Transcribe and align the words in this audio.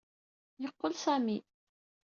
Yeqqel 0.61 0.93
Sami. 1.03 1.37